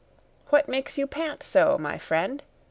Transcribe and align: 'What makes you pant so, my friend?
'What 0.47 0.67
makes 0.67 0.97
you 0.97 1.05
pant 1.05 1.43
so, 1.43 1.77
my 1.77 1.99
friend? 1.99 2.41